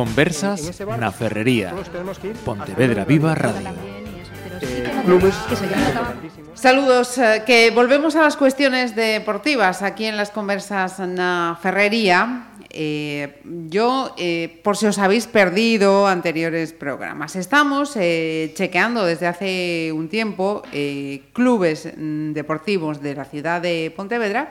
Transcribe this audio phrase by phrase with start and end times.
[0.00, 1.76] Conversas na Ferrería.
[2.40, 3.68] Pontevedra Viva Radio.
[6.56, 12.48] Saludos, eh, que volvemos a las cuestiones deportivas aquí en las conversas na Ferrería.
[12.72, 19.92] Eh, yo, eh, por si os habéis perdido anteriores programas, estamos eh, chequeando desde hace
[19.92, 24.48] un tiempo eh, clubes mm, deportivos de la ciudad de Pontevedra,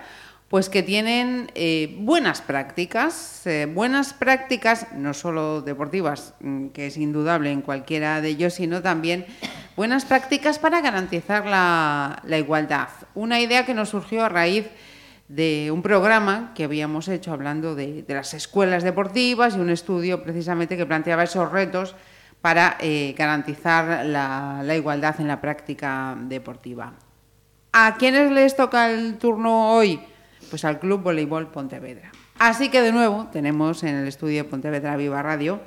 [0.50, 6.98] pues que tienen eh, buenas prácticas, eh, buenas prácticas no solo deportivas, mm, que es
[6.98, 9.28] indudable en cualquiera de ellos, sino también
[9.76, 12.90] buenas prácticas para garantizar la, igualdad.
[13.14, 14.66] Una idea que nos surgió a raíz
[15.28, 20.24] de un programa que habíamos hecho hablando de, de las escuelas deportivas y un estudio
[20.24, 21.96] precisamente que planteaba esos retos
[22.42, 26.94] para eh, garantizar la, la igualdad en la práctica deportiva.
[27.72, 30.02] ¿A quiénes les toca el turno hoy?
[30.50, 32.12] Pues al Club Voleibol Pontevedra.
[32.40, 35.60] Así que de nuevo tenemos en el estudio de Pontevedra Viva Radio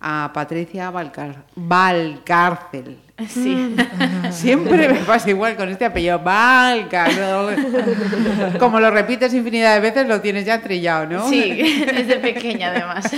[0.00, 2.98] a Patricia Valcar Valcárcel.
[3.28, 3.76] Sí.
[4.30, 7.56] Siempre me pasa igual con este apellido, Valcárcel.
[8.58, 11.28] Como lo repites infinidad de veces, lo tienes ya trillado, ¿no?
[11.28, 13.10] Sí, desde pequeña además.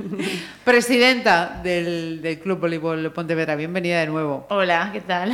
[0.64, 4.46] Presidenta del, del Club Voleibol Pontevedra, bienvenida de nuevo.
[4.50, 5.32] Hola, ¿qué tal?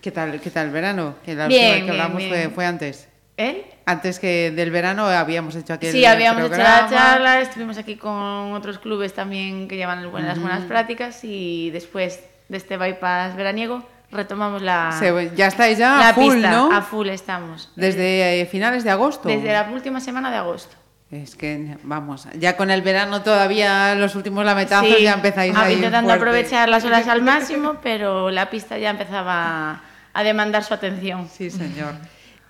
[0.00, 1.16] ¿Qué tal, qué tal el verano?
[1.24, 2.30] Que la Bien, última vez que bien, hablamos bien.
[2.30, 3.08] Fue, fue antes.
[3.38, 3.70] ¿Eh?
[3.84, 6.82] Antes que del verano habíamos hecho aquel Sí, habíamos hecho programa.
[6.82, 12.20] la charla, estuvimos aquí con otros clubes también que llevan buenas, buenas prácticas y después
[12.48, 16.50] de este bypass veraniego retomamos la, Se- ya estáis ya la a full, pista.
[16.50, 16.72] ¿no?
[16.72, 17.70] A full estamos.
[17.76, 19.28] Desde eh, finales de agosto.
[19.28, 20.74] Desde la última semana de agosto.
[21.10, 25.74] Es que, vamos, ya con el verano todavía los últimos lametazos Sí, ya empezáis ahí
[25.74, 26.24] intentando fuerte.
[26.24, 31.28] aprovechar las horas al máximo, pero la pista ya empezaba a demandar su atención.
[31.28, 31.92] Sí, señor.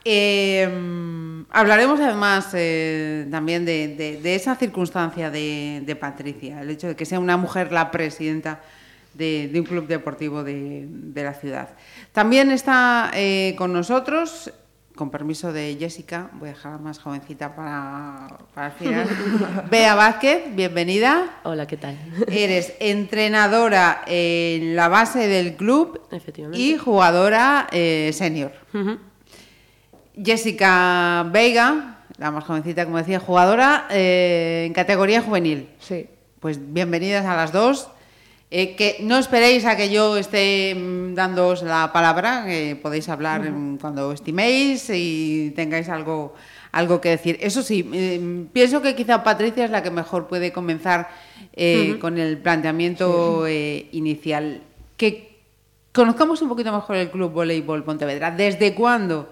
[0.08, 6.86] Eh, hablaremos además eh, también de, de- de esa circunstancia de, de Patricia, el hecho
[6.86, 8.60] de que sea una mujer la presidenta
[9.14, 11.70] de, de un club deportivo de, de la ciudad.
[12.12, 14.52] También está eh, con nosotros,
[14.94, 19.08] con permiso de Jessica, voy a dejarla más jovencita para, para el final,
[19.70, 21.40] Bea Vázquez, bienvenida.
[21.42, 21.98] Hola, ¿qué tal?
[22.28, 26.58] Eres entrenadora en la base del club Efectivamente.
[26.62, 28.52] y jugadora eh, senior.
[28.72, 28.98] Ujú.
[30.22, 35.68] Jessica Veiga, la más jovencita, como decía, jugadora eh, en categoría juvenil.
[35.78, 36.06] Sí.
[36.40, 37.88] Pues bienvenidas a las dos.
[38.48, 43.50] Eh, que no esperéis a que yo esté mm, dándoos la palabra, que podéis hablar
[43.50, 46.34] mm, cuando estiméis y tengáis algo,
[46.70, 47.36] algo que decir.
[47.40, 51.08] Eso sí, eh, pienso que quizá Patricia es la que mejor puede comenzar
[51.54, 54.62] eh, con el planteamiento inicial.
[54.96, 55.40] Que
[55.92, 58.30] conozcamos un poquito mejor el Club Voleibol Pontevedra.
[58.30, 59.28] ¿Desde cuándo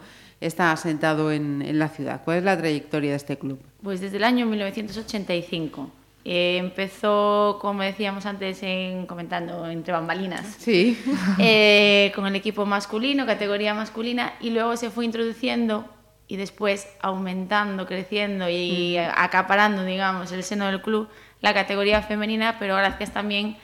[0.46, 2.22] está asentado en, en la ciudad?
[2.24, 3.60] ¿Cuál es la trayectoria de este club?
[3.82, 5.90] Pues desde el año 1985.
[6.26, 10.98] Eh, empezó, como decíamos antes, en, comentando entre bambalinas, Sí.
[11.38, 15.86] eh, con el equipo masculino, categoría masculina, y luego se fue introduciendo
[16.26, 21.08] y después aumentando, creciendo y acaparando, digamos, el seno del club,
[21.42, 23.58] la categoría femenina, pero gracias también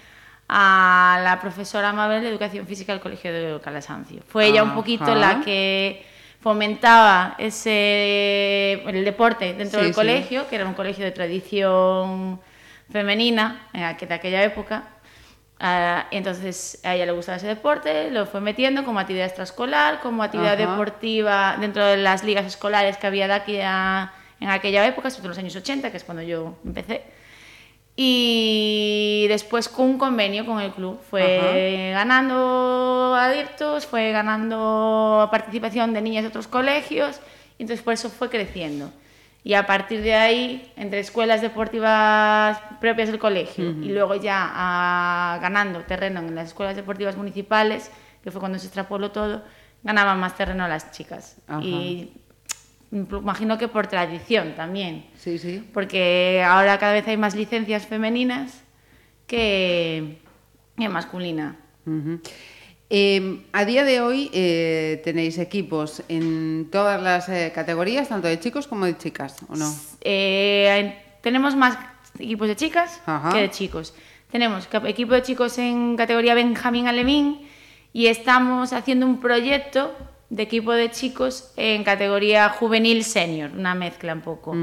[0.47, 4.21] a la profesora Mabel de Educación Física del Colegio de Calasancio.
[4.29, 5.15] Fue ella un poquito Ajá.
[5.15, 6.05] la que
[6.41, 10.01] fomentaba ese el deporte dentro Sí, del sí.
[10.01, 12.41] colegio, que era un colegio de tradición
[12.91, 14.85] femenina en aqu- de aquella época.
[15.63, 20.23] Ah, entonces a ella le gustaba ese deporte, lo fue metiendo como actividad extraescolar, como
[20.23, 20.71] actividad Ajá.
[20.71, 25.21] deportiva dentro de las ligas escolares que había de aquí a- en aquella época, sobre
[25.25, 27.03] todo en los años 80, que es cuando yo empecé.
[28.03, 36.01] Y después con un convenio con el club fue ganando adictos, fue ganando participación de
[36.01, 37.21] niñas de otros colegios,
[37.59, 38.91] y entonces por eso fue creciendo.
[39.45, 45.39] Y a partir de ahí, entre escuelas deportivas propias del colegio y luego ya ah,
[45.43, 47.91] ganando terreno en las escuelas deportivas municipales,
[48.25, 49.43] que fue cuando se extrapoló todo,
[49.83, 51.37] ganaban más terreno las chicas.
[51.47, 51.61] Ajá.
[51.63, 52.20] Y
[52.93, 55.63] imagino que por tradición también Sí, sí.
[55.73, 58.63] porque ahora cada vez hay más licencias femeninas
[59.27, 60.19] que,
[60.77, 61.57] que masculina.
[62.93, 68.41] Eh, a día de hoy eh, tenéis equipos en todas las eh, categorías, tanto de
[68.41, 69.73] chicos como de chicas, ¿o no?
[70.01, 71.79] Eh, tenemos más
[72.19, 73.31] equipos de chicas Ajá.
[73.33, 73.95] que de chicos.
[74.33, 77.43] Tenemos equipo de chicos en categoría Benjamín Alevín
[77.93, 79.97] y estamos haciendo un proyecto
[80.31, 84.55] de equipo de chicos en categoría juvenil senior, una mezcla un poco.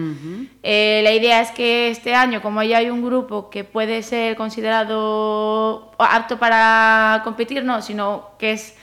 [0.63, 4.37] Eh, la idea es que este año, como ya hay un grupo que puede ser
[4.37, 8.75] considerado apto para competir, no, sino que es,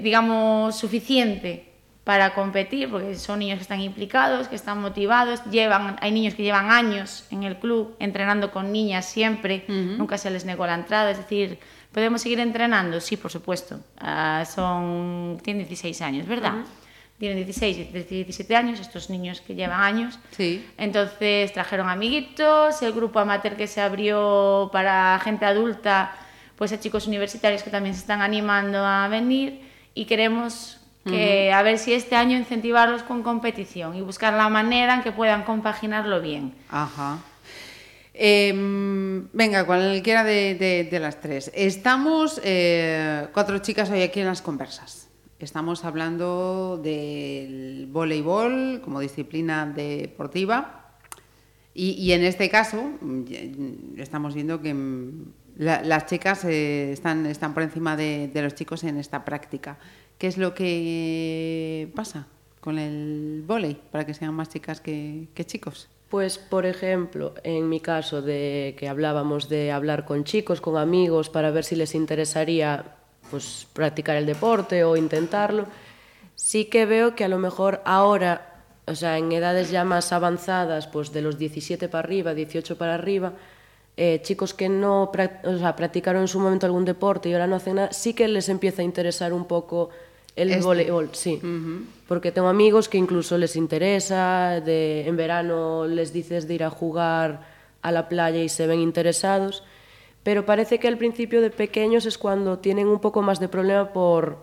[0.00, 1.72] digamos, suficiente
[2.04, 6.44] para competir, porque son niños que están implicados, que están motivados, llevan, hay niños que
[6.44, 11.10] llevan años en el club entrenando con niñas siempre, nunca se les negó la entrada,
[11.12, 11.58] es decir,
[11.92, 13.00] ¿podemos seguir entrenando?
[13.00, 16.54] Sí, por supuesto, uh, son, tienen 16 años, ¿verdad?
[17.18, 20.18] Tienen 16, 17 años, estos niños que llevan años.
[20.30, 20.66] Sí.
[20.76, 26.12] Entonces trajeron amiguitos, el grupo amateur que se abrió para gente adulta,
[26.56, 29.60] pues a chicos universitarios que también se están animando a venir
[29.94, 31.58] y queremos que uh -huh.
[31.58, 35.42] a ver si este año incentivarlos con competición y buscar la manera en que puedan
[35.42, 36.54] compaginarlo bien.
[36.70, 37.18] Ajá.
[38.14, 38.52] Eh,
[39.32, 41.50] venga, cualquiera de, las tres.
[41.54, 45.08] Estamos eh, cuatro chicas hoy aquí en las conversas.
[45.38, 50.98] Estamos hablando del voleibol como disciplina deportiva
[51.74, 52.92] y, en este caso
[53.96, 54.76] estamos viendo que
[55.56, 59.78] la, las chicas eh, están, están por encima de, los chicos en esta práctica.
[60.18, 62.28] ¿Qué es lo que pasa
[62.60, 65.88] con el volei para que sean más chicas que chicos?
[66.12, 71.30] Pues, por ejemplo, en mi caso de que hablábamos de hablar con chicos, con amigos,
[71.30, 72.84] para ver si les interesaría
[73.30, 75.64] pues, practicar el deporte o intentarlo,
[76.34, 80.86] sí que veo que a lo mejor ahora, o sea, en edades ya más avanzadas,
[80.86, 83.32] pues de los 17 para arriba, 18 para arriba,
[83.96, 87.56] eh, chicos que no o sea, practicaron en su momento algún deporte y ahora no
[87.56, 89.88] hacen nada, sí que les empieza a interesar un poco
[90.36, 90.62] el este.
[90.62, 91.40] voleibol, sí.
[91.42, 91.84] Uh -huh.
[92.08, 96.70] Porque tengo amigos que incluso les interesa, de, en verano les dices de ir a
[96.70, 97.46] jugar
[97.82, 99.64] a la playa y se ven interesados,
[100.22, 103.92] pero parece que al principio de pequeños es cuando tienen un poco más de problema
[103.92, 104.38] por...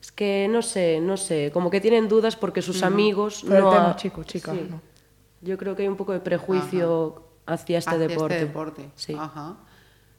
[0.00, 2.86] Es que no sé, no sé, como que tienen dudas porque sus uh -huh.
[2.86, 3.44] amigos...
[3.46, 4.66] Pero no el tema, chico, chica, sí.
[4.68, 4.80] ¿no?
[5.42, 7.54] Yo creo que hay un poco de prejuicio Ajá.
[7.54, 8.34] hacia este hacia deporte.
[8.34, 8.90] Este deporte.
[8.96, 9.14] Sí.
[9.18, 9.56] Ajá.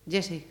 [0.08, 0.46] Jesse.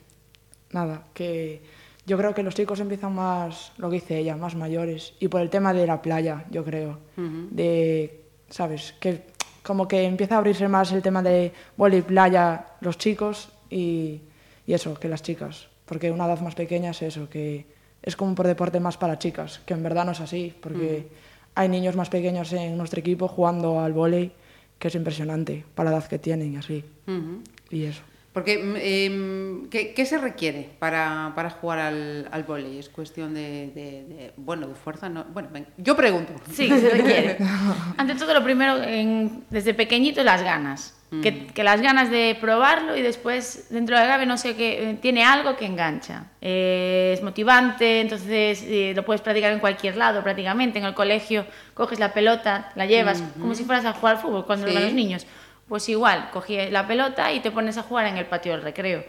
[0.71, 1.63] Nada, que
[2.05, 5.15] yo creo que los chicos empiezan más, lo que dice ella, más mayores.
[5.21, 6.99] Y por el tema de la playa, yo creo.
[7.17, 7.49] Uh -huh.
[7.51, 8.95] De, ¿sabes?
[9.01, 9.23] Que
[9.63, 14.21] como que empieza a abrirse más el tema de vóley playa los chicos y,
[14.67, 15.69] y, eso, que las chicas.
[15.87, 17.67] Porque una edad más pequeña es eso, que
[18.03, 21.13] es como por deporte más para chicas, que en verdad no es así, porque uh
[21.13, 21.53] -huh.
[21.55, 24.33] hay niños más pequeños en nuestro equipo jugando al vóley
[24.81, 26.85] que es impresionante para la edad que tienen y así.
[27.07, 27.39] Uh -huh.
[27.71, 28.03] Y eso.
[28.33, 32.79] Porque, eh, ¿qué, ¿qué, se requiere para, para jugar al, al vóley?
[32.79, 35.11] ¿Es cuestión de, de, de, bueno, de fuerza?
[35.11, 36.33] No, bueno, ven, yo pregunto.
[36.51, 37.37] Sí, se requiere.
[37.99, 40.95] Ante todo, lo primero, en, desde pequeñito, las ganas.
[41.11, 41.21] Mm.
[41.21, 45.25] Que, que, las ganas de probarlo y después, dentro de Gabe, no sé, que tiene
[45.25, 46.25] algo que engancha.
[46.41, 50.79] Eh, es motivante, entonces eh, lo puedes practicar en cualquier lado prácticamente.
[50.79, 51.45] En el colegio
[51.75, 53.41] coges la pelota, la llevas, mm -hmm.
[53.43, 54.73] como si fueras a jugar al fútbol cuando sí.
[54.73, 55.27] los niños
[55.73, 59.03] pues igual, cogí la pelota y te pones a jugar en el patio del recreo.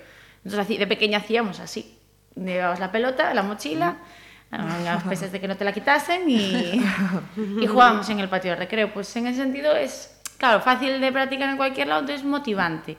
[0.46, 1.98] Entonces, de pequeña hacíamos así.
[2.38, 3.98] Llevabas la pelota, la mochila,
[4.50, 6.82] a pesar de que no te la quitasen y,
[7.62, 8.94] y jugábamos en el patio del recreo.
[8.94, 12.96] Pues en ese sentido es, claro, fácil de practicar en cualquier lado, entonces es motivante.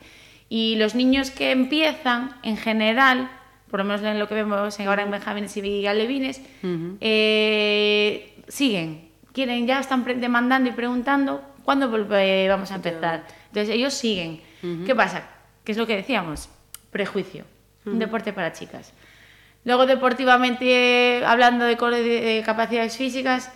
[0.50, 3.30] Y los niños que empiezan, en general,
[3.70, 6.96] por lo menos en lo que vemos ahora en Benjamines y Alevines, uh -huh.
[7.00, 13.24] eh, siguen, quieren, ya están demandando y preguntando cuándo vamos a empezar.
[13.54, 14.40] Entonces ellos siguen.
[14.64, 14.86] Uh -huh.
[14.86, 15.22] ¿Qué pasa?
[15.62, 16.48] ¿Qué es lo que decíamos?
[16.90, 17.44] Prejuicio.
[17.44, 17.92] Uh -huh.
[17.92, 18.92] Un deporte para chicas.
[19.64, 23.52] Luego, deportivamente, hablando de, de, de capacidades físicas,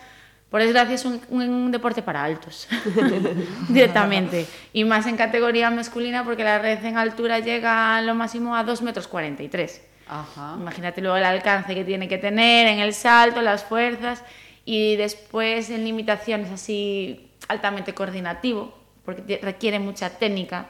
[0.51, 2.69] por desgracia es un, un deporte para altos,
[3.69, 4.47] directamente.
[4.73, 8.63] Y más en categoría masculina porque la red en altura llega a lo máximo a
[8.63, 9.83] 2 metros 43.
[10.07, 10.55] Ajá.
[10.57, 14.23] Imagínate luego el alcance que tiene que tener en el salto, las fuerzas
[14.65, 18.78] y después en limitaciones así altamente coordinativo,
[19.09, 20.67] porque requiere mucha técnica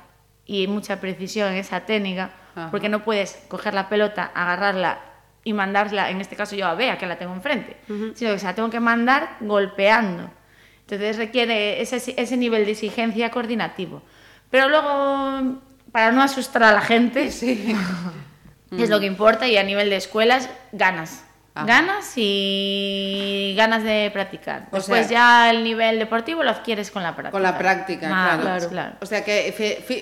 [0.46, 2.70] y mucha precisión en esa técnica, Ajá.
[2.70, 5.00] porque no puedes coger la pelota, agarrarla
[5.42, 8.14] y mandarla, en este caso yo a Bea, que la tengo enfrente, uh -huh.
[8.14, 10.30] sino que se la tengo que mandar golpeando.
[10.82, 14.02] Entonces requiere ese, ese nivel de exigencia coordinativo.
[14.52, 15.58] Pero luego,
[15.90, 17.74] para no asustar a la gente, sí.
[18.70, 21.24] es lo que importa y a nivel de escuelas, ganas.
[21.58, 21.66] Ajá.
[21.66, 24.68] ganas y ganas de practicar.
[24.70, 27.32] O Después sea, ya el nivel deportivo lo adquieres con la práctica.
[27.32, 28.68] Con la práctica, ah, claro.
[28.68, 28.96] claro.
[29.00, 29.52] O sea que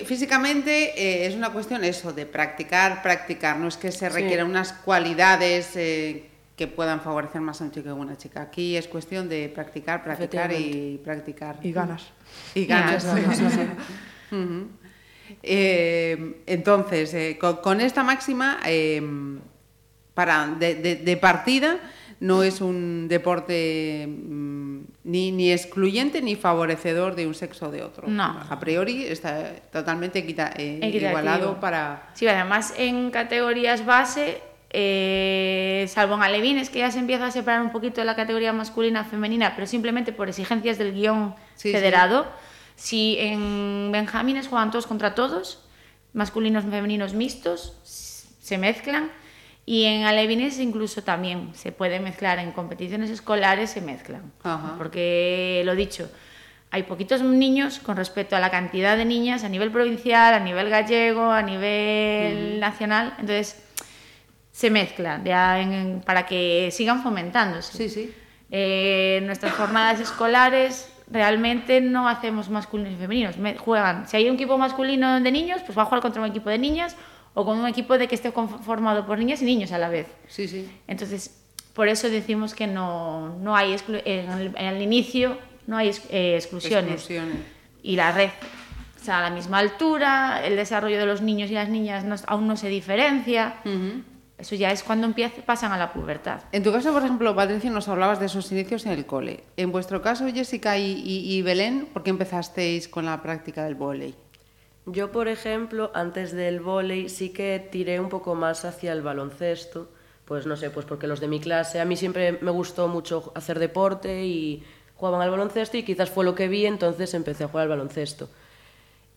[0.05, 3.57] físicamente eh, es una cuestión eso, de practicar, practicar.
[3.57, 4.51] No es que se requieran sí.
[4.51, 8.43] unas cualidades eh, que puedan favorecer más a un chico que a una chica.
[8.43, 11.57] Aquí es cuestión de practicar, practicar y practicar.
[11.63, 12.03] Y ganas.
[12.53, 13.03] Y ganas.
[13.03, 13.37] Y ganas.
[13.37, 13.61] sí, sí.
[14.31, 14.67] uh -huh.
[15.41, 18.59] eh, entonces, eh, con, con, esta máxima
[20.17, 21.77] para, de, de, de, partida
[22.19, 27.83] no es un deporte mmm, ni, ni, excluyente ni favorecedor de un sexo o de
[27.83, 28.07] otro.
[28.07, 28.23] No.
[28.49, 32.09] A priori está totalmente equita, eh, igualado para...
[32.15, 37.61] Sí, además en categorías base eh, salvo en alevines, que ya se empieza a separar
[37.61, 42.25] un poquito de la categoría masculina femenina, pero simplemente por exigencias del guion Sí, federado.
[42.75, 45.63] Si en benjamines juegan todos contra todos,
[46.13, 49.11] masculinos y femeninos mixtos, se mezclan.
[49.69, 54.31] Y en alevines incluso también se puede mezclar, en competiciones escolares se mezclan.
[54.41, 54.75] Ajá.
[54.77, 56.09] Porque lo dicho,
[56.71, 60.69] hay poquitos niños con respecto a la cantidad de niñas a nivel provincial, a nivel
[60.69, 63.13] gallego, a nivel nacional.
[63.19, 63.61] Entonces,
[64.53, 67.77] se mezcla de a- en- en- para que sigan fomentándose.
[67.77, 68.15] Sí, sí.
[68.49, 73.37] Eh, nuestras jornadas escolares realmente no hacemos masculinos y femeninos.
[73.37, 76.29] Me- juegan, si hay un equipo masculino de niños, pues va a jugar contra un
[76.29, 76.95] equipo de niñas
[77.39, 80.07] o con un equipo de que esté conformado por niñas y niños a la vez.
[80.27, 80.67] Sí, sí.
[80.87, 81.37] Entonces,
[81.73, 83.75] por eso decimos que no, no hay
[84.05, 86.93] en, el, en el inicio no hay eh, exclusiones.
[86.93, 87.37] Exclusiones.
[87.83, 88.29] Y la red,
[88.99, 92.15] o sea, a la misma altura, el desarrollo de los niños y las niñas no-
[92.25, 93.57] aún no se diferencia.
[94.39, 96.41] Eso ya es cuando empieza, pasan a la pubertad.
[96.51, 99.43] En tu caso, por ejemplo, Patricia, nos hablabas de esos inicios en el cole.
[99.57, 103.75] En vuestro caso, Jessica y, y- y Belén, ¿por qué empezasteis con la práctica del
[103.75, 104.15] vóley?
[104.89, 109.89] Yo, por ejemplo, antes del vóley sí que tiré un poco más hacia el baloncesto.
[110.23, 113.33] Pues no sé, pues porque los de mi clase, a mí siempre me gustó mucho
[113.35, 114.63] hacer deporte y
[114.95, 118.29] jugaban al baloncesto y quizás fue lo que vi, entonces empecé a jugar al baloncesto.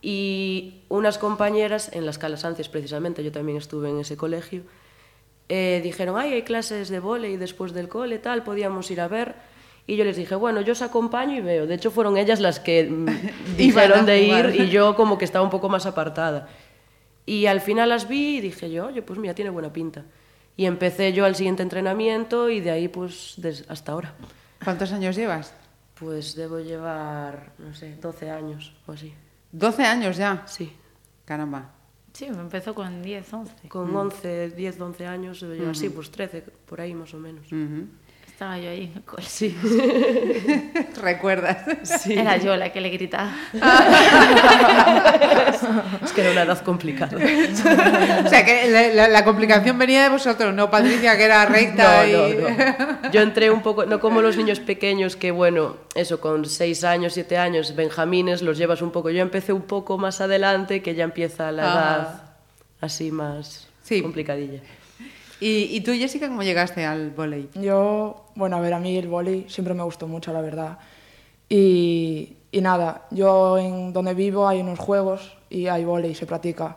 [0.02, 4.62] Y unas compañeras, en las Calasancias precisamente, yo también estuve en ese colegio,
[5.48, 9.34] eh, dijeron, ay, hay clases de vóley después del cole, tal, podíamos ir a ver.
[9.90, 11.66] Y yo les dije, bueno, yo os acompaño y veo.
[11.66, 13.06] De hecho, fueron ellas las que mm,
[13.56, 16.48] dijeron de ir y yo como que estaba un poco más apartada.
[17.26, 20.04] Y al final las vi y dije yo, oye, pues mira, tiene buena pinta.
[20.56, 23.34] Y empecé yo al siguiente entrenamiento y de ahí pues
[23.66, 24.14] hasta ahora.
[24.62, 25.54] ¿Cuántos años llevas?
[25.98, 29.12] Pues debo llevar, no sé, 12 años o así.
[29.50, 30.44] 12 años ya.
[30.46, 30.72] Sí.
[31.24, 31.68] Caramba.
[32.12, 33.68] Sí, empezó con 10, 11.
[33.68, 37.50] Con 11, 10, 11 años debo llevar, sí, pues 13, por ahí más o menos.
[37.50, 37.88] Ujú.
[38.40, 39.22] Estaba yo ahí en el cole.
[39.22, 39.54] Sí.
[41.02, 42.06] ¿Recuerdas?
[42.08, 43.30] Era yo la que le gritaba.
[46.02, 47.18] es que era una edad complicada.
[47.18, 52.06] o sea, que la, la- la complicación venía de vosotros, no Patricia, que era recta
[52.06, 52.12] No, y...
[52.12, 52.48] no,
[53.02, 53.10] no.
[53.12, 57.12] Yo entré un poco, no como los niños pequeños que, bueno, eso, con 6 años,
[57.12, 59.10] 7 años, benjamines, los llevas un poco.
[59.10, 61.74] Yo empecé un poco más adelante, que ya empieza la Ah.
[61.74, 62.22] edad
[62.80, 64.00] así más Sí.
[64.00, 64.60] complicadilla.
[65.40, 67.48] ¿Y, y tú, Jessica, cómo llegaste al vóley?
[67.54, 70.78] Yo, bueno, a ver, a mí el vóley siempre me gustó mucho, la verdad.
[71.48, 76.76] Y, y nada, yo en donde vivo hay unos juegos y hay vóley, se practica.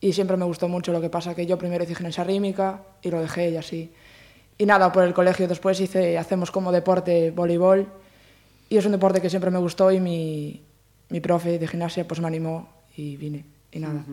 [0.00, 3.10] Y siempre me gustó mucho, lo que pasa que yo primero hice gimnasia rítmica y
[3.10, 3.92] lo dejé y así.
[4.58, 7.88] Y nada, por el colegio después hice, hacemos como deporte voleibol
[8.68, 10.62] y es un deporte que siempre me gustó y mi,
[11.08, 14.04] mi profe de gimnasia pues me animó y vine y nada.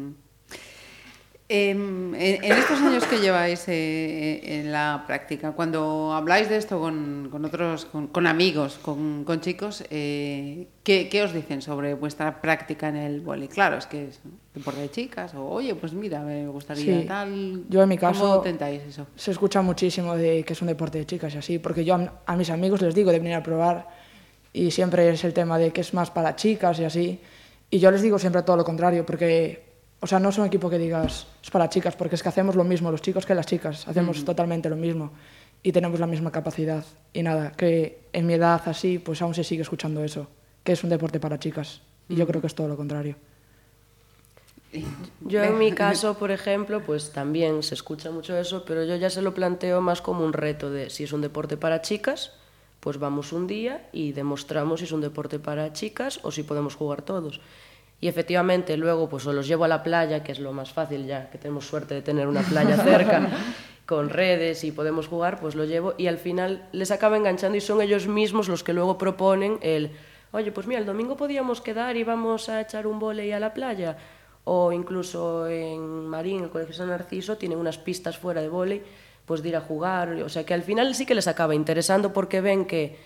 [1.54, 6.80] Em, en, en estos años que lleváis eh, en la práctica, cuando habláis de esto
[6.80, 11.94] con, con otros, con, con amigos, con, con chicos, eh, ¿qué, qué os dicen sobre
[11.94, 13.50] vuestra práctica en el vóley?
[13.50, 14.22] Claro, es que es
[14.56, 17.06] deporte de chicas, o oye, pues mira, me gustaría Sí.
[17.06, 17.64] tal.
[17.68, 19.08] Yo en mi ¿Cómo caso- tentáis eso?
[19.18, 22.14] se escucha muchísimo de que es un deporte de chicas y así, porque yo a,
[22.28, 23.90] a mis amigos les digo de venir a probar
[24.54, 27.20] y siempre es el tema de que es más para chicas y así.
[27.70, 29.71] Y yo les digo siempre todo lo contrario, porque,
[30.02, 32.56] o sea, no es un equipo que digas es para chicas, porque es que hacemos
[32.56, 35.12] lo mismo los chicos que las chicas, hacemos totalmente lo mismo
[35.64, 36.84] y tenemos la misma capacidad.
[37.14, 40.28] Y nada, que en mi edad así, pues aún se sigue escuchando eso,
[40.64, 41.82] que es un deporte para chicas.
[42.10, 43.16] Y yo creo que es todo lo contrario.
[45.20, 49.10] Yo en mi caso, por ejemplo, pues también se escucha mucho eso, pero yo ya
[49.10, 52.32] se lo planteo más como un reto de si es un deporte para chicas,
[52.80, 56.76] pues vamos un día y demostramos si es un deporte para chicas o si podemos
[56.76, 57.42] jugar todos.
[58.02, 61.06] Y efectivamente luego pues o los llevo a la playa, que es lo más fácil
[61.06, 63.30] ya, que tenemos suerte de tener una playa cerca,
[63.86, 67.62] con redes y podemos jugar, pues lo llevo y al final les acaba enganchando y
[67.62, 69.92] son ellos mismos los que luego proponen el,
[70.32, 73.54] oye, pues mira, el domingo podíamos quedar y vamos a echar un volei a la
[73.54, 73.98] playa.
[74.44, 78.82] O incluso en Marín, el Colegio San Narciso, tienen unas pistas fuera de vóley,
[79.26, 80.14] pues de ir a jugar.
[80.24, 82.98] O sea que al final sí que les acaba interesando porque ven que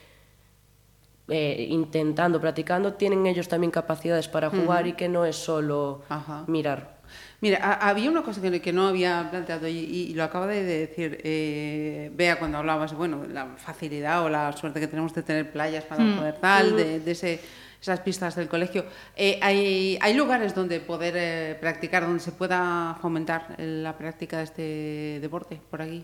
[1.27, 6.44] eh, intentando, practicando, tienen ellos también capacidades para jugar y que no es solo Ajá.
[6.48, 6.96] mirar.
[7.41, 10.63] Mira, ha- había una cosa que, que no había planteado y, y lo acaba de
[10.63, 15.51] decir eh, Bea cuando hablabas, bueno, la facilidad o la suerte que tenemos de tener
[15.51, 17.39] playas para poder tal, de, de ese-
[17.82, 18.86] esas pistas del colegio.
[19.15, 24.38] Eh, hay, ¿Hay lugares donde poder eh, practicar, donde se pueda fomentar eh, la práctica
[24.38, 26.03] de este deporte por aquí?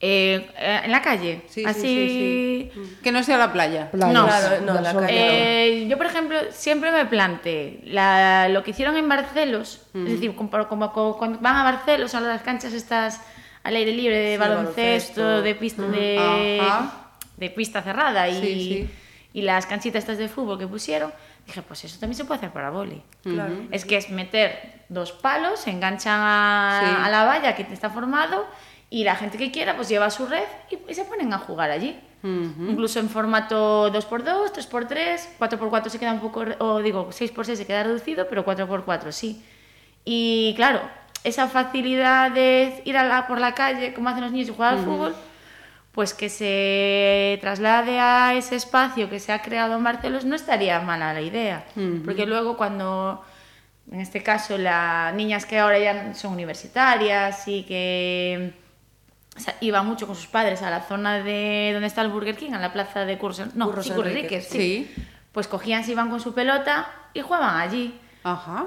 [0.00, 0.48] Eh,
[0.84, 1.42] en la calle.
[1.48, 1.80] Sí, sí, así.
[1.80, 2.96] sí, sí.
[3.02, 3.90] Que no sea la playa.
[3.90, 5.06] Playas, No, claro, no, la calle no.
[5.10, 10.34] Eh, yo, por ejemplo, siempre me planteé la- lo que hicieron en Barcelos, es decir,
[10.36, 13.20] como, como- como cuando van a Barcelos, a las canchas estas
[13.64, 15.42] al aire libre de Sí, baloncesto, baloncesto.
[15.42, 16.18] de pista de,
[16.60, 16.92] Ajá.
[17.36, 18.90] de pista cerrada y, Sí, sí.
[19.32, 21.12] y las canchitas estas de fútbol que pusieron,
[21.44, 23.02] dije, pues eso también se puede hacer para vóley.
[23.24, 23.52] Claro.
[23.72, 27.02] Es que es meter dos palos, se enganchan a, Sí.
[27.04, 28.46] a la valla que está formado
[28.90, 31.70] y la gente que quiera pues lleva su red y, y se ponen a jugar
[31.70, 31.98] allí.
[32.22, 37.84] Incluso en formato 2x2, 3x3, 4x4 se queda un poco, o digo, 6x6 se queda
[37.84, 39.44] reducido, pero 4x4 sí.
[40.04, 40.80] Y claro,
[41.22, 44.74] esa facilidad de ir a la, por la calle, como hacen los niños, y jugar
[44.74, 45.14] al fútbol,
[45.92, 50.80] pues que se traslade a ese espacio que se ha creado en Barcelos no estaría
[50.80, 51.64] mala la idea.
[52.04, 53.24] Porque luego cuando,
[53.92, 58.52] en este caso, las niñas que ahora ya son universitarias y que
[59.38, 62.36] o sea, iban mucho con sus padres a la zona de donde está el Burger
[62.36, 64.58] King, a la plaza de Cursos, no, Curros sí, Enríquez, sí.
[64.58, 65.04] Sí.
[65.32, 67.98] Pues cogían, se iban con su pelota y jugaban allí.
[68.24, 68.66] Ajá.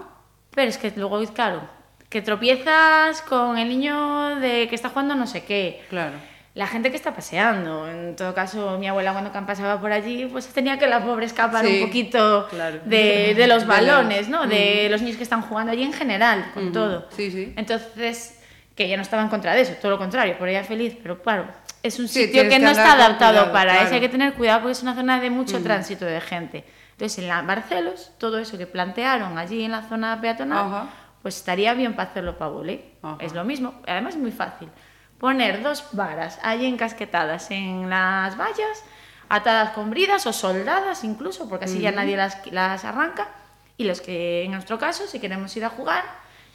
[0.56, 1.62] Pero es que luego, claro,
[2.10, 5.84] que tropiezas con el niño de que está jugando no sé qué.
[5.90, 6.16] Claro.
[6.54, 7.90] La gente que está paseando.
[7.90, 11.66] En todo caso, mi abuela cuando pasaba por allí, pues tenía que la pobre escapar
[11.66, 12.80] Sí, un poquito claro.
[12.86, 14.48] de, de los balones, ¿no?
[14.48, 17.08] De los niños que están jugando allí en general, con todo.
[17.16, 17.54] Sí, sí.
[17.56, 18.41] Entonces,
[18.84, 21.22] que ella no estaba en contra de eso, todo lo contrario, por ella feliz, pero
[21.22, 21.46] claro,
[21.84, 23.86] es un Sí, sitio que que no está adaptado cuidado, para claro.
[23.86, 26.66] eso, hay que tener cuidado porque es una zona de mucho tránsito de gente.
[26.92, 30.88] Entonces, en la Barcelos, todo eso que plantearon allí en la zona peatonal, Ajá.
[31.22, 32.94] pues estaría bien para hacerlo para volei.
[33.20, 34.70] Es lo mismo, además es muy fácil.
[35.18, 38.84] Poner dos varas allí encasquetadas en las vallas,
[39.30, 43.30] atadas con bridas o soldadas incluso, porque así ya nadie las, las arranca.
[43.78, 46.04] Y los que, en nuestro caso, si queremos ir a jugar,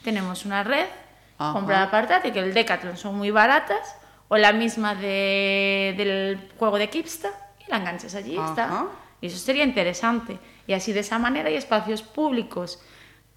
[0.03, 0.85] tenemos una red
[1.37, 1.53] Ajá.
[1.53, 3.95] comprada aparte, que el Decathlon son muy baratas,
[4.27, 7.29] o la misma de- del juego de Kipsta,
[7.65, 8.49] y la enganchas allí Ajá.
[8.49, 8.85] está.
[9.21, 10.37] Y eso sería interesante.
[10.67, 12.81] Y así de esa manera hay espacios públicos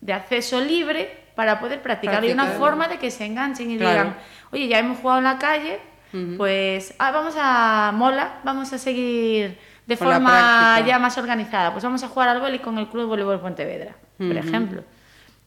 [0.01, 3.91] de acceso libre para poder practicar y una forma de que se enganchen y Claro.
[3.93, 4.17] digan,
[4.53, 5.79] oye, ya hemos jugado en la calle,
[6.37, 11.85] pues ah, vamos a mola, vamos a seguir de Con forma ya más organizada, pues
[11.85, 14.83] vamos a jugar al vóley con el Club Voleibol Pontevedra, por ejemplo.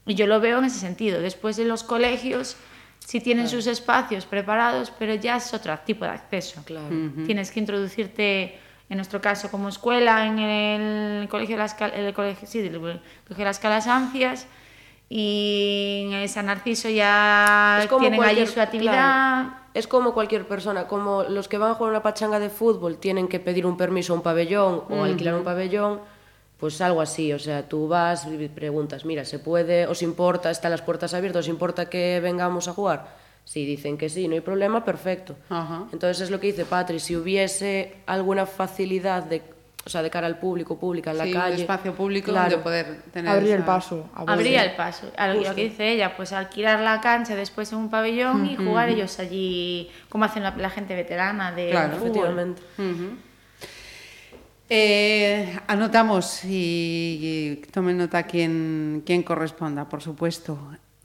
[0.05, 1.21] Y yo lo veo en ese sentido.
[1.21, 2.57] Después de los colegios
[2.99, 6.61] sí tienen sus espacios preparados, pero ya es otro tipo de acceso.
[6.65, 6.87] Claro.
[7.25, 12.47] Tienes que introducirte, en nuestro caso como escuela, en el colegio de las, el colegio,
[12.47, 14.47] sí, del colegio de las Calasancias
[15.09, 18.93] y en el San Narciso ya Es como tienen allí su actividad.
[18.93, 19.63] claro.
[19.73, 23.27] Es como cualquier persona, como los que van a jugar una pachanga de fútbol tienen
[23.27, 25.99] que pedir un permiso a un pabellón o alquilar un pabellón,
[26.63, 30.71] pues algo así, o sea, tú vas y preguntas, mira, ¿se puede, os importa, están
[30.71, 33.06] las puertas abiertas, os importa que vengamos a jugar?
[33.43, 35.36] Si dicen que sí, no hay problema, perfecto.
[35.49, 35.88] Ajá.
[35.91, 39.41] Entonces es lo que dice Patri, si hubiese alguna facilidad de,
[39.86, 41.56] o sea, de cara al público, pública en la Sí, calle.
[41.56, 44.10] un espacio público claro, donde poder tener Abrir el paso.
[44.15, 44.69] a Abría volver.
[44.71, 45.12] el paso.
[45.17, 48.88] A lo, que dice ella, pues alquilar la cancha después en un pabellón y jugar
[48.88, 52.08] ellos allí, como hacen la, la gente veterana de Claro, fútbol.
[52.12, 52.62] Efectivamente.
[54.69, 60.58] Eh, anotamos y, y tomen nota quien, quien corresponda, por supuesto.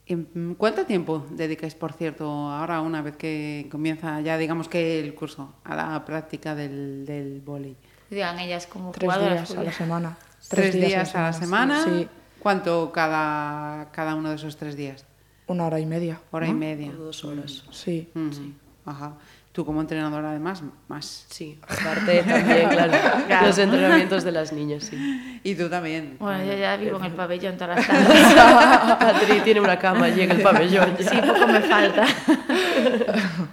[0.06, 5.14] Em, ¿Cuánto tiempo dedicáis, por cierto, ahora una vez que comienza ya, digamos que el
[5.14, 7.76] curso, a la práctica del, del vóley?
[8.08, 9.48] Digan ellas como Tres jugadoras.
[9.48, 10.18] días a la semana.
[10.48, 11.84] ¿Tres, días, a la semana?
[11.84, 15.04] Sí, ¿Cuánto cada, cada uno de esos tres días?
[15.48, 16.20] una hora y media.
[16.30, 16.90] Hora y media.
[16.90, 17.64] O dos horas.
[17.70, 18.08] Sí.
[18.14, 18.52] Ujú.
[18.88, 19.14] Ajá.
[19.52, 21.26] Tú como entrenadora además, más.
[21.30, 22.92] Sí, aparte también, claro,
[23.26, 23.46] Claro.
[23.48, 25.40] los entrenamientos de las niñas, sí.
[25.42, 26.16] Y tú también.
[26.20, 28.34] Bueno, yo ya vivo en el pabellón todas las tardes.
[29.00, 30.96] Patri tiene una cama allí en el pabellón.
[30.98, 31.10] ya.
[31.10, 32.06] sí, poco me falta.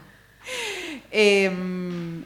[1.17, 1.50] Eh,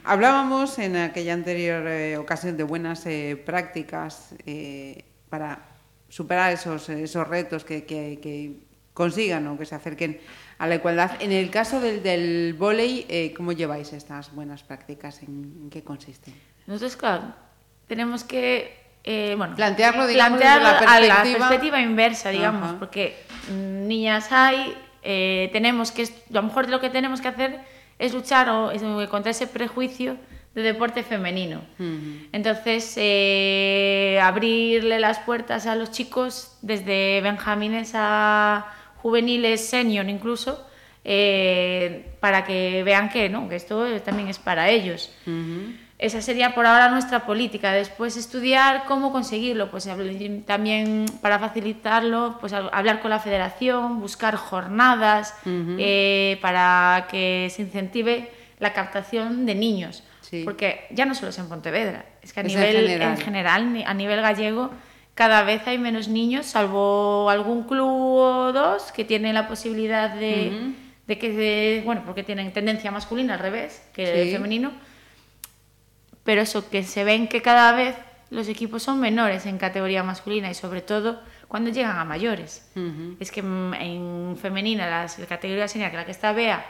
[0.04, 5.60] hablábamos en aquella anterior eh, ocasión de buenas eh, prácticas eh, para
[6.08, 8.56] superar esos, esos retos que, que- que
[8.94, 10.20] consigan o que se acerquen
[10.58, 11.12] a la igualdad.
[11.20, 15.22] En el caso del, del vóley, eh, ¿cómo lleváis estas buenas prácticas?
[15.22, 15.28] ¿En,
[15.62, 16.34] en qué consisten?
[16.66, 17.24] Nosotros, claro,
[17.86, 23.16] tenemos que eh, bueno, Plantearlo, digamos, desde la a la perspectiva- perspectiva inversa, digamos, porque
[23.50, 27.60] mm, niñas hay, eh, tenemos que, a lo mejor lo que tenemos que hacer
[27.98, 30.18] es luchar o, es, contra ese prejuicio
[30.54, 31.62] de deporte femenino.
[32.32, 38.66] Entonces, eh, abrirle las puertas a los chicos, desde benjamines a
[39.02, 40.66] juveniles, senior incluso,
[41.04, 43.48] eh, para que vean que, ¿no?
[43.48, 45.10] que esto también es para ellos.
[45.98, 47.72] Esa sería por ahora nuestra política.
[47.72, 49.86] Después estudiar cómo conseguirlo, pues
[50.46, 57.60] también para facilitarlo, pues hab- hablar con la federación, buscar jornadas eh, para que se
[57.62, 60.02] incentive la captación de niños.
[60.22, 60.42] Sí.
[60.44, 63.10] Porque ya no solo es en Pontevedra, es que a Es en nivel general.
[63.10, 64.70] en general, a nivel gallego,
[65.14, 70.72] cada vez hay menos niños, salvo algún club o dos que tienen la posibilidad de,
[71.06, 74.12] de que, bueno, porque tienen tendencia masculina al revés que Sí.
[74.12, 74.72] el femenino,
[76.24, 77.96] pero eso, que se ven que cada vez
[78.30, 82.70] los equipos son menores en categoría masculina y sobre todo cuando llegan a mayores.
[83.18, 86.64] Es que en femenina, las, la categoría senior, que la que está Bea,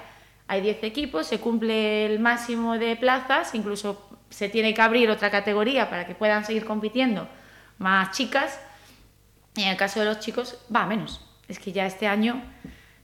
[0.49, 5.31] hay 10 equipos, se cumple el máximo de plazas, incluso se tiene que abrir otra
[5.31, 7.29] categoría para que puedan seguir compitiendo
[7.81, 8.61] más chicas.
[9.57, 11.21] Y en el caso de los chicos, va menos.
[11.49, 12.41] Es que ya este año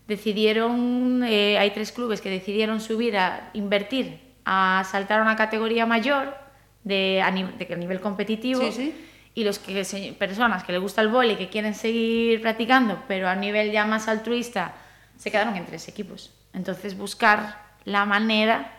[0.07, 5.85] decidieron, eh, hay tres clubes que decidieron subir a invertir, a saltar a una categoría
[5.87, 6.37] mayor
[6.85, 8.61] de, a, ni- de que a nivel competitivo.
[8.61, 9.05] Sí, sí.
[9.35, 13.29] Y los que se- personas que les gusta el vóley que quieren seguir practicando, pero
[13.29, 14.75] a nivel ya más altruista,
[15.19, 16.33] se quedaron en tres equipos.
[16.55, 18.73] Entonces buscar la manera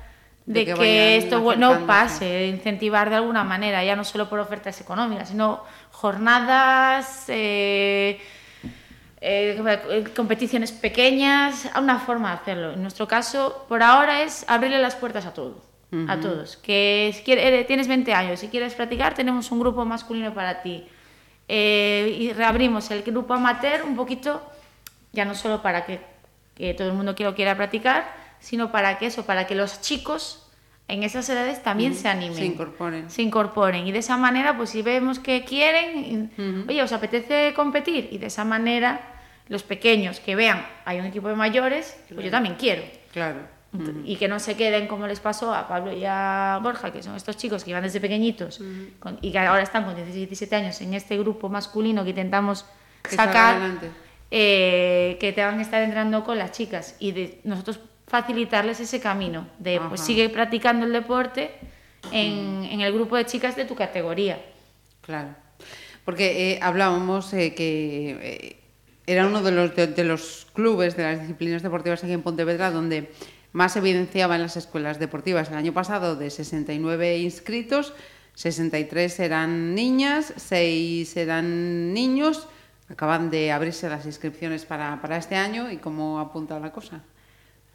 [0.48, 4.80] De de, que esto no pase, incentivar de alguna manera, ya no solo por ofertas
[4.82, 8.20] económicas, sino jornadas, eh,
[9.20, 12.74] eh, competiciones pequeñas, una forma de hacerlo.
[12.74, 15.62] En nuestro caso, por ahora es abrirle las puertas a todo,
[16.08, 16.58] a todos.
[16.58, 20.88] Que si eres- tienes 20 años, si quieres practicar, tenemos un grupo masculino para ti.
[21.50, 24.42] Eh, y reabrimos el grupo amateur un poquito,
[25.14, 26.00] ya no solo para que,
[26.56, 30.44] que todo el mundo quiera practicar, sino para que eso, para que los chicos
[30.88, 32.36] en esas edades también se animen.
[32.38, 33.10] se incorporen.
[33.10, 33.88] Se incorporen.
[33.88, 36.32] Y de esa manera, pues si vemos que quieren,
[36.70, 38.08] oye, ¿os apetece competir?
[38.12, 39.02] Y de esa manera,
[39.50, 42.84] los pequeños que vean, hay un equipo de mayores, pues yo también quiero.
[43.12, 43.40] Claro.
[44.06, 47.16] Y que no se queden como les pasó a Pablo y a Borja, que son
[47.16, 48.60] estos chicos que iban desde pequeñitos
[49.00, 52.66] con- y que ahora están con 16, 17 años en este grupo masculino que intentamos
[53.04, 53.58] Que sacar,
[54.32, 59.48] eh, que tengan que estar entrando con las chicas y de nosotros facilitarles ese camino
[59.60, 61.52] de pues sigue practicando el deporte
[62.12, 64.40] en, en el grupo de chicas de tu categoría.
[65.02, 65.30] Claro.
[66.06, 68.60] Porque eh, hablábamos eh, que eh,
[69.06, 72.72] era uno de los, de, de los clubes de las disciplinas deportivas aquí en Pontevedra
[72.72, 73.12] donde
[73.52, 75.50] más evidenciaba en las escuelas deportivas.
[75.50, 77.94] El año pasado, de 69 inscritos,
[78.36, 82.48] 63 eran niñas, 6 eran niños.
[82.90, 87.02] Acaban de abrirse las inscripciones para, para este año y cómo apunta la cosa.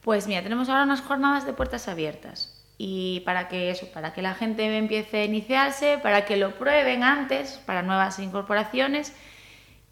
[0.03, 2.59] Pues mira, tenemos ahora unas jornadas de puertas abiertas.
[2.79, 7.05] Y para que eso, para que la gente empiece a iniciarse, para que lo prueben
[7.05, 9.15] antes, para nuevas incorporaciones.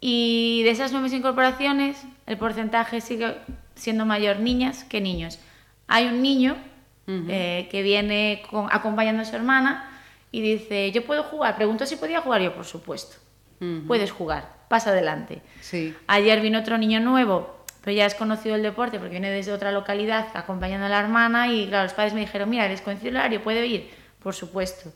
[0.01, 3.37] Y de esas nuevas incorporaciones, el porcentaje sigue
[3.75, 5.39] siendo mayor niñas que niños.
[5.87, 6.57] Hay un niño
[7.07, 9.89] eh, que viene con- acompañando a su hermana
[10.31, 11.55] y dice, yo puedo jugar.
[11.55, 13.17] Preguntó si podía jugar yo, por supuesto.
[13.87, 15.41] Puedes jugar, pasa adelante.
[15.61, 15.93] Sí.
[16.07, 19.71] Ayer vino otro niño nuevo, pero ya es conocido el deporte porque viene desde otra
[19.71, 23.65] localidad acompañando a la hermana y claro, los padres me dijeron, mira, eres conciliario, ¿puede
[23.65, 23.89] ir?
[24.21, 24.91] Por supuesto.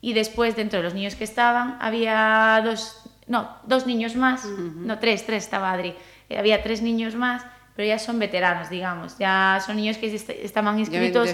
[0.00, 4.44] Y después, dentro de los niños que estaban, había dos, no, dos niños más,
[4.86, 5.94] no, tres, tres estaba Adri.
[6.28, 9.18] Eh, había tres niños más, pero ya son veteranos, digamos.
[9.18, 11.26] Ya son niños que est- estaban inscritos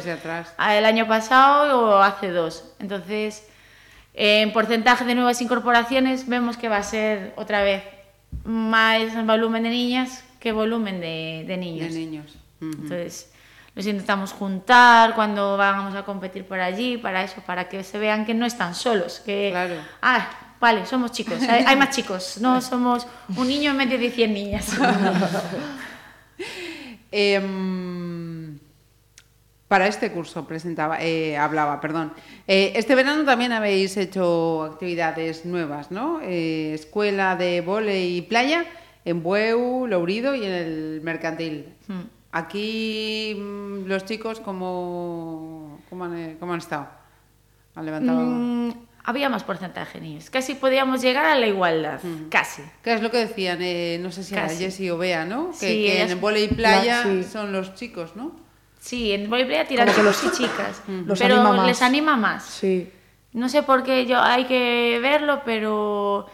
[0.79, 2.75] el año pasado o hace dos.
[2.81, 3.47] Entonces,
[4.14, 7.83] en porcentaje de nuevas incorporaciones vemos que va a ser otra vez
[8.45, 11.88] más volumen de niñas que volumen de, de niños.
[11.90, 12.26] De niños.
[12.61, 12.70] Ujú.
[12.83, 13.33] Entonces,
[13.74, 18.26] los intentamos juntar cuando vamos a competir por allí, para eso, para que se vean
[18.26, 19.22] que no están solos.
[19.24, 19.76] Que, Claro.
[20.02, 20.28] Ah,
[20.61, 24.35] vale, somos chicos, hay, hay más chicos, no somos un niño en medio de 100
[24.35, 24.68] niñas.
[27.16, 28.59] Em,
[29.68, 32.12] para este curso presentaba, eh, hablaba, perdón.
[32.48, 36.20] Eh, este verano también habéis hecho actividades nuevas, ¿no?
[36.22, 38.66] Eh, escuela de vóley y playa
[39.05, 41.67] en Bueu, Lourido y en el Mercantil.
[41.88, 42.03] Hmm.
[42.33, 46.88] Aquí mm, los chicos, ¿cómo, cómo, han, eh, cómo han estado?
[47.77, 48.21] ¿Han levantado?
[48.21, 48.73] Mm,
[49.05, 52.62] había más porcentaje de niños, casi podíamos llegar a la igualdad, casi.
[52.83, 53.59] ¿Qué es lo que decían?
[53.61, 54.64] Eh, no sé si era Casi.
[54.64, 55.51] Jessie o Bea, ¿no?
[55.51, 57.23] Que, Sí, que ellas- en y playa sí.
[57.25, 58.33] son los chicos, ¿no?
[58.81, 61.67] Sí, en voleibol tiran Como que chicos los- y chicas, los pero anima más.
[61.67, 62.45] les anima más.
[62.45, 62.90] Sí.
[63.33, 66.27] No sé por qué yo hay que verlo, pero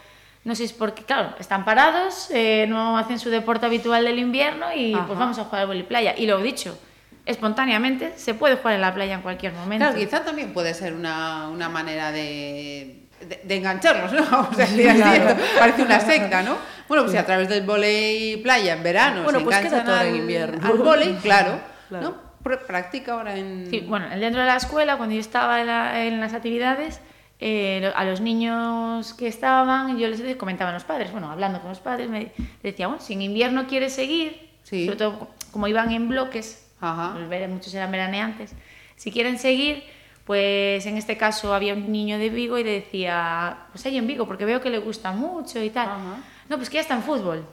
[0.44, 4.18] no sé si es porque, claro, están parados, eh, no hacen su deporte habitual del
[4.18, 5.06] invierno y Ajá.
[5.06, 6.14] pues vamos a jugar al vóley playa.
[6.16, 6.78] Y lo he dicho,
[7.26, 9.84] espontáneamente se puede jugar en la playa en cualquier momento.
[9.86, 14.48] Claro, quizá también puede ser una, una manera de, de, de engancharlos, ¿no?
[14.50, 15.04] O sea, así Claro.
[15.04, 16.56] haciendo, parece una secta, ¿no?
[16.88, 19.90] Bueno, pues si a través del volei playa en verano Bueno, se pues enganchan quédate
[19.92, 20.66] ahora en al, invierno.
[20.66, 22.08] al claro, Claro.
[22.08, 22.30] ¿no?
[22.42, 23.66] Pr- Practica ahora en...
[23.70, 27.00] Sí, bueno, dentro de la escuela, cuando yo estaba en, la- en las actividades,
[27.40, 31.70] eh, a los niños que estaban, yo les comentaba a los padres, bueno, hablando con
[31.70, 34.84] los padres, me decía, bueno, si en invierno quieres seguir, Sí.
[34.84, 37.16] sobre todo como iban en bloques, Ajá.
[37.48, 38.52] muchos eran veraneantes,
[38.96, 39.82] si quieren seguir,
[40.24, 44.06] pues en este caso había un niño de Vigo y le decía, pues ahí en
[44.06, 45.88] Vigo, porque veo que le gusta mucho y tal.
[45.88, 46.16] Ajá.
[46.48, 47.44] No, pues que ya está en fútbol.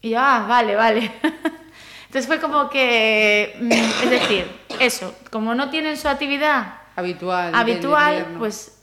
[0.00, 1.10] Y yo, ah, vale, vale.
[2.06, 4.46] Entonces fue como que, mm, es decir,
[4.78, 8.73] eso, como no tienen su actividad habitual, habitual pues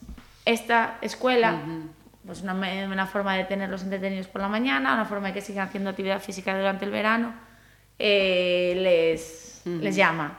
[0.45, 1.61] esta escuela,
[2.25, 5.67] pues una, una forma de tenerlos entretenidos por la mañana, una forma de que sigan
[5.67, 7.33] haciendo actividad física durante el verano,
[7.99, 10.37] eh, les, les llama.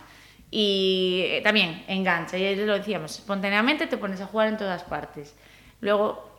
[0.51, 5.35] Y eh, también engancha, y lo decíamos, espontáneamente te pones a jugar en todas partes.
[5.81, 6.31] Luego,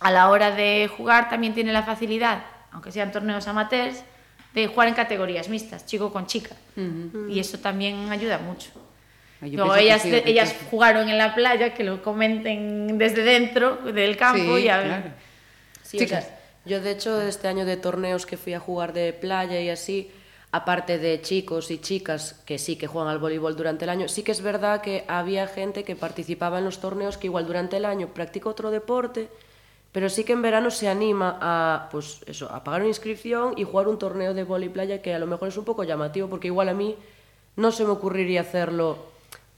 [0.00, 4.04] a la hora de jugar también tiene la facilidad, aunque sean torneos amateurs,
[4.54, 6.54] de jugar en categorías mixtas, chico con chica.
[7.28, 8.70] Y eso también ayuda mucho.
[9.40, 14.16] Yo que ellas, sí, ellas jugaron en la playa, que lo comenten desde dentro del
[14.16, 14.56] campo.
[14.56, 15.10] Sí, y a- claro.
[15.82, 16.24] Sí, o Chicas.
[16.24, 19.70] sea, yo de hecho este año de torneos que fui a jugar de playa y
[19.70, 20.10] así,
[20.50, 24.22] aparte de chicos y chicas que sí que juegan al voleibol durante el año, sí
[24.22, 27.84] que es verdad que había gente que participaba en los torneos que igual durante el
[27.84, 29.28] año practica otro deporte,
[29.92, 33.64] pero sí que en verano se anima a pues eso, a pagar una inscripción y
[33.64, 36.48] jugar un torneo de voleibol playa que a lo mejor es un poco llamativo porque
[36.48, 36.96] igual a mí
[37.56, 38.98] no se me ocurriría hacerlo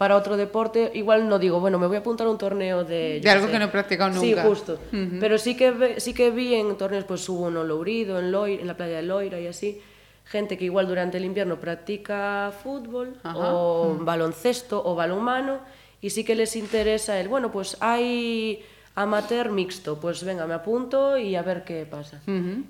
[0.01, 3.21] para otro deporte, igual no digo, bueno, me voy a apuntar a un torneo de...
[3.23, 4.45] De algo que no he practicado Sí, nunca.
[4.45, 4.79] justo.
[5.21, 8.63] Pero sí que, sí que vi en torneos, pues hubo uno en Lourido, en, Loira,
[8.63, 9.79] en la playa de Loira y así,
[10.25, 15.59] gente que igual durante el invierno practica fútbol o baloncesto o balonmano
[16.01, 21.19] y sí que les interesa el, bueno, pues hay amateur mixto, pues venga, me apunto
[21.19, 22.23] y a ver qué pasa.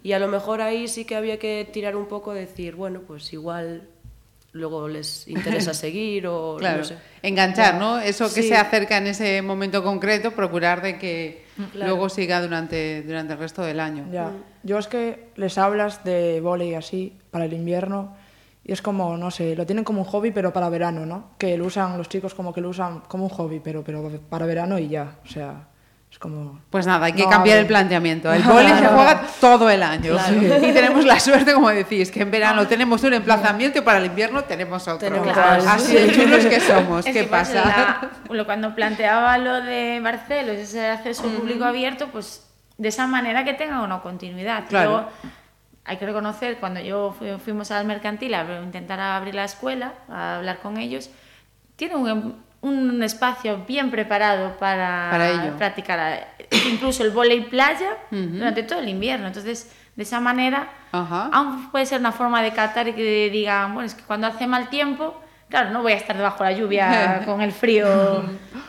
[0.02, 3.32] Y a lo mejor ahí sí que había que tirar un poco, decir, bueno, pues
[3.32, 3.82] igual
[4.52, 6.96] luego les interesa seguir o Claro, no sé.
[7.22, 7.98] enganchar, ¿no?
[8.00, 8.48] Eso que Sí.
[8.48, 13.62] se acerca en ese momento concreto, procurar de que luego siga durante, durante el resto
[13.62, 14.06] del año.
[14.10, 14.32] Ya.
[14.62, 18.16] Yo es que les hablas de volei así para el invierno
[18.64, 21.30] y es como, no sé, lo tienen como un hobby pero para verano, ¿no?
[21.38, 24.46] Que lo usan los chicos como que lo usan como un hobby pero, pero para
[24.46, 25.16] verano y ya.
[25.24, 25.68] O sea,
[26.20, 26.60] como...
[26.70, 28.32] Pues nada, hay que No, cambiar el planteamiento.
[28.32, 30.14] El vóley se juega todo el año.
[30.62, 34.06] Y tenemos la suerte, como decís, que en verano tenemos un emplazamiento y para el
[34.06, 34.98] invierno tenemos otro.
[35.08, 35.64] Tenemos Claro.
[35.68, 37.06] Así de chulos que somos.
[37.06, 38.10] Es ¿Qué que, pues, pasa?
[38.28, 43.54] la- cuando planteaba lo de Barcelos, ese acceso público abierto, pues de esa manera que
[43.54, 44.64] tenga una continuidad.
[44.68, 44.90] Claro.
[44.90, 45.08] Luego,
[45.86, 50.36] hay que reconocer, cuando yo fui- fuimos al mercantil a intentar abrir la escuela, a
[50.36, 51.10] hablar con ellos,
[51.76, 55.56] tiene un, un espacio bien preparado para, Para ello.
[55.56, 56.34] practicar
[56.70, 59.26] incluso el vóley playa durante todo el invierno.
[59.28, 61.30] Entonces, de esa manera, Ajá.
[61.32, 64.46] aún puede ser una forma de captar y que digan, bueno, es que cuando hace
[64.46, 65.18] mal tiempo,
[65.48, 68.22] claro, no voy a estar debajo de la lluvia con el frío,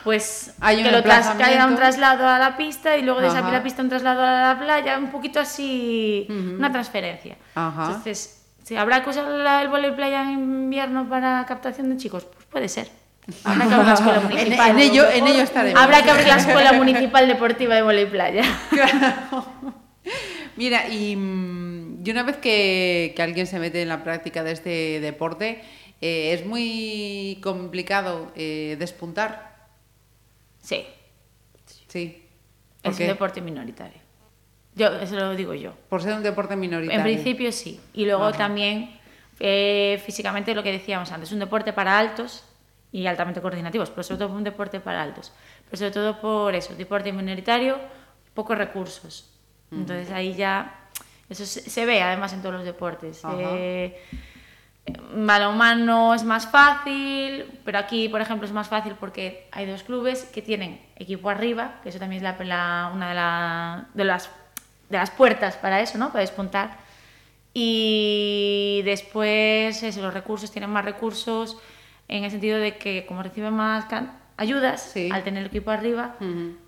[0.03, 3.21] pues Hay un que lo tras, que haya un traslado a la pista y luego
[3.21, 7.37] de esa la pista un traslado a la playa, un poquito así, una transferencia.
[7.55, 7.85] Ajá.
[7.87, 9.25] Entonces, si habrá que usar
[9.61, 13.00] el vóley playa en invierno para captación de chicos, pues puede ser.
[13.43, 14.69] Habrá que abrir la escuela municipal.
[14.71, 15.81] en ello, en ello estaremos.
[15.81, 18.43] Habrá que abrir la escuela municipal deportiva de vóley playa.
[20.57, 24.51] Mira, y, mm, y una vez que, que alguien se mete en la práctica de
[24.51, 25.61] este deporte,
[26.01, 29.55] eh, es muy complicado eh, despuntar.
[30.61, 30.85] Sí,
[31.87, 32.23] Sí.
[32.81, 33.03] ¿Por es qué?
[33.03, 33.99] un deporte minoritario.
[34.75, 35.73] Yo, eso lo digo yo.
[35.89, 36.99] Por ser un deporte minoritario.
[36.99, 37.79] En principio sí.
[37.93, 38.37] Y luego Ajá.
[38.37, 38.97] también
[39.41, 42.45] eh, físicamente lo que decíamos antes, un deporte para altos
[42.91, 45.31] y altamente coordinativos, pero sobre todo un deporte para altos.
[45.65, 47.77] Pero sobre todo por eso, deporte minoritario,
[48.33, 49.29] pocos recursos.
[49.71, 50.87] Entonces ahí ya,
[51.29, 53.23] eso se, se ve además en todos los deportes.
[53.23, 53.35] Ajá.
[53.39, 53.97] Eh,
[55.13, 60.23] balonmano es más fácil, pero aquí, por ejemplo, es más fácil porque hay dos clubes
[60.25, 64.29] que tienen equipo arriba, que eso también es la, la- una de, la- de las,
[64.89, 66.07] de las puertas para eso, ¿no?
[66.07, 66.77] Para despuntar.
[67.53, 71.57] Y después, eso, los recursos tienen más recursos
[72.17, 73.85] en el sentido de que, como reciben más
[74.37, 75.09] ayudas Sí.
[75.11, 76.15] al tener el equipo arriba,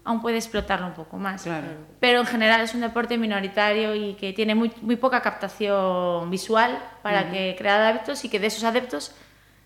[0.03, 1.43] aún puede explotarlo un poco más.
[1.43, 1.67] Claro.
[1.99, 6.77] Pero en general es un deporte minoritario y que tiene muy, muy poca captación visual
[7.01, 9.11] para que crear adeptos y que de esos adeptos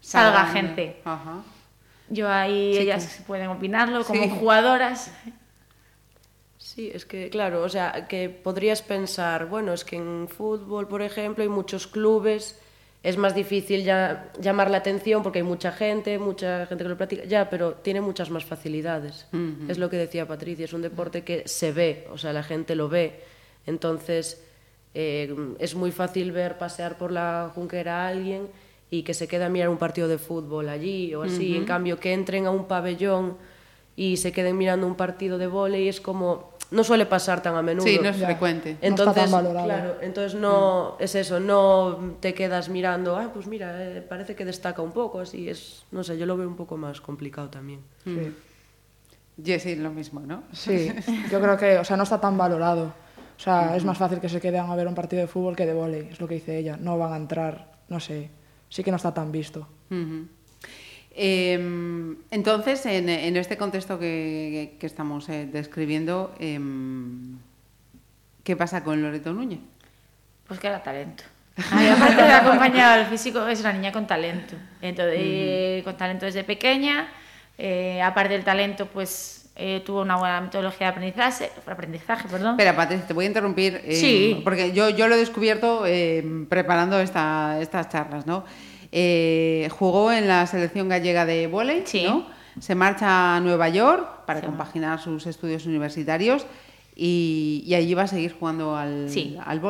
[0.02, 1.02] salga Salgan, gente.
[1.06, 1.42] Ajá.
[2.10, 4.30] Yo ahí Sí, ellas que- pueden opinarlo como Sí.
[4.30, 5.12] jugadoras.
[6.58, 11.02] Sí, es que, claro, o sea, que podrías pensar, bueno, es que en fútbol, por
[11.02, 12.60] ejemplo, hay muchos clubes,
[13.08, 16.98] es más difícil ya llamar la atención porque hay mucha gente, mucha gente que lo
[16.98, 19.28] practica, ya, pero tiene muchas más facilidades.
[19.70, 22.76] Es lo que decía Patricia, es un deporte que se ve, o sea, la gente
[22.76, 23.22] lo ve.
[23.66, 24.44] Entonces,
[24.94, 28.50] eh, es muy fácil ver pasear por la junquera a alguien
[28.92, 31.56] y que se quede a mirar un partido de fútbol allí o así.
[31.56, 33.38] En cambio, que entren a un pabellón
[33.96, 37.62] y se queden mirando un partido de vóley es como no suele pasar tan a
[37.62, 37.86] menudo.
[37.86, 38.26] Sí, no es ya.
[38.26, 38.78] frecuente.
[38.82, 40.42] Entonces, no está tan claro, entonces mm.
[40.42, 44.92] no es eso, no te quedas mirando, ah, pues mira, eh, parece que destaca un
[44.92, 47.82] poco, así es, no sé, yo lo veo un poco más complicado también.
[48.06, 48.16] Mm.
[48.16, 48.36] Sí.
[49.44, 50.44] Jessy, lo mismo, ¿no?
[50.52, 50.92] Sí,
[51.32, 52.86] yo creo que, o sea, no está tan valorado.
[53.38, 53.78] O sea, uh -huh.
[53.78, 56.10] es más fácil que se queden a ver un partido de fútbol que de vóley,
[56.12, 58.32] es lo que dice ella, no van a entrar, no sé,
[58.68, 59.68] sí que no está tan visto.
[59.92, 60.28] Uh -huh.
[61.20, 66.60] Eh, entonces, en, en, este contexto que, que estamos eh, describiendo, eh,
[68.44, 69.60] ¿qué pasa con Loreto Núñez?
[70.48, 71.24] Pues que era talento.
[71.72, 74.56] Ay, aparte de acompañado al físico, es una niña con talento.
[74.80, 75.84] Entonces, uh -huh.
[75.84, 77.08] con talento desde pequeña.
[77.58, 82.52] Eh, aparte del talento, pues eh, tuvo una buena metodología de aprendizaje, aprendizaje perdón.
[82.52, 83.82] Espera, Patricia, te voy a interrumpir.
[83.84, 84.42] Eh, sí.
[84.44, 85.84] Porque yo, yo lo he descubierto
[86.48, 88.46] preparando esta, estas charlas, ¿no?
[89.70, 91.50] Jugó en la selección gallega de
[91.86, 92.04] sí.
[92.04, 92.26] ¿no?
[92.60, 94.46] Se marcha a Nueva York para sí.
[94.46, 96.46] compaginar sus estudios universitarios
[96.96, 99.38] y, y, allí va a seguir jugando al, sí.
[99.46, 99.62] al.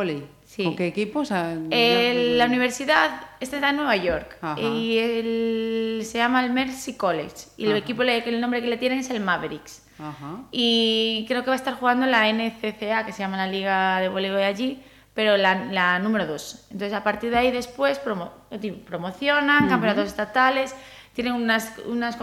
[0.46, 0.64] Sí.
[0.64, 1.30] ¿Con qué equipos?
[1.30, 4.60] La universidad está en Nueva York Ajá.
[4.62, 7.80] y el, se llama el Mercy College y el Ajá.
[7.80, 9.84] equipo le, el nombre que le tienen es el Mavericks.
[10.00, 10.44] Ajá.
[10.52, 14.00] Y creo que va a estar jugando en la NCCA, que se llama la Liga
[14.00, 14.82] de Voleibol allí,
[15.18, 16.68] pero la, la número 2.
[16.74, 18.32] Entonces, a partir de ahí, después promo,
[18.86, 19.70] promocionan, uh -huh.
[19.70, 20.76] campeonatos estatales,
[21.14, 22.20] tienen unas, unas.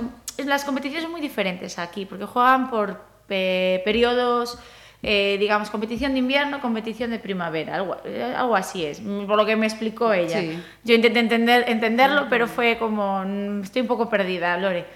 [0.46, 4.60] Las competiciones son muy diferentes aquí, porque juegan por pe, periodos
[5.02, 7.96] eh, digamos, competición de invierno, competición de primavera, algo,
[8.36, 10.40] algo así es, por lo que me explicó ella.
[10.40, 10.62] Sí.
[10.84, 13.24] Yo intenté entender, entenderlo, pero fue como,
[13.60, 14.86] estoy un poco perdida, Lore.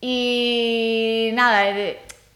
[0.00, 1.66] Y nada,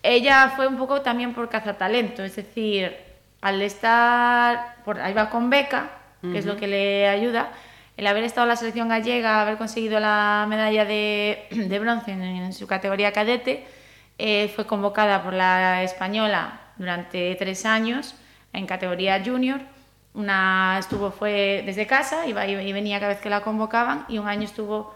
[0.02, 2.94] ella fue un poco también por cazatalento, es decir,
[3.42, 5.90] al estar, por, ahí va con beca,
[6.22, 6.38] que uh -huh.
[6.38, 7.50] es lo que le ayuda,
[7.96, 12.22] el haber estado en la selección gallega, haber conseguido la medalla de, de bronce en,
[12.22, 13.66] en, su categoría cadete,
[14.18, 18.14] eh, fue convocada por la española durante tres años
[18.52, 19.60] en categoría junior.
[20.14, 24.28] Una estuvo fue desde casa, iba y venía cada vez que la convocaban y un
[24.28, 24.94] año estuvo,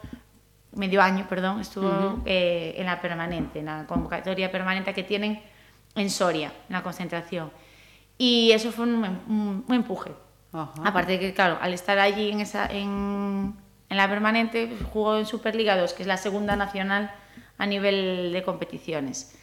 [0.73, 2.23] medio año, perdón, estuvo uh -huh.
[2.27, 5.43] eh, en la permanente, en la convocatoria permanente que tienen
[5.95, 7.51] en Soria, en la concentración.
[8.19, 10.13] Y eso fue un, un, un empuje.
[10.85, 13.55] Aparte de que, claro, al estar allí en, esa, en,
[13.89, 17.13] en la permanente, jugó en Superliga 2, que es la segunda nacional
[17.59, 19.37] a nivel de competiciones.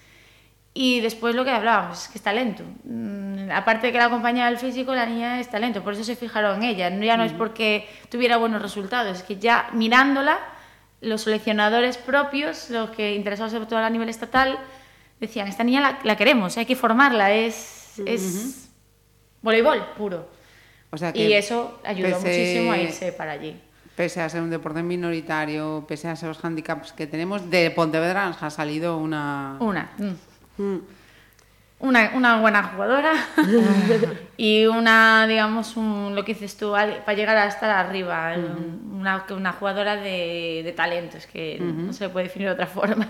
[0.74, 2.64] Y después lo que hablábamos, es que es talento.
[2.84, 6.16] Mm, aparte de que la acompañaba el físico, la niña es talento, por eso se
[6.16, 6.90] fijaron en ella.
[6.90, 10.40] Ya no es porque tuviera buenos resultados, es que ya mirándola,
[11.02, 14.58] los seleccionadores propios, los que interesados sobre todo a nivel estatal,
[15.20, 18.63] decían, esta niña la, la queremos, hay que formarla, es, uh -huh.
[19.44, 20.28] Voleibol puro.
[20.90, 23.60] O sea que y eso ayudó pese, muchísimo a irse para allí.
[23.96, 28.28] Pese a ser un deporte minoritario, pese a ser los handicaps que tenemos, de Pontevedra
[28.40, 29.58] ha salido una...
[29.60, 29.92] Una.
[30.58, 30.78] Mm.
[31.80, 33.12] Una, una, buena jugadora
[34.38, 39.00] y una, digamos, un, lo que dices tú, para llegar a estar arriba, uh -huh.
[39.02, 41.88] una, una, jugadora de, de talentos, que uh -huh.
[41.88, 43.10] no se puede definir de otra forma.